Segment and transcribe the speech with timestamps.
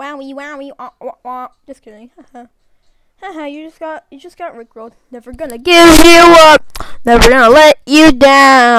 [0.00, 1.48] Wowie, wowie, wah, wah, wah.
[1.66, 2.10] Just kidding.
[2.32, 2.46] Haha.
[3.20, 4.94] Haha, you just got, you just got rickrolled.
[5.10, 6.64] Never gonna give you up.
[7.04, 8.78] Never gonna let you down.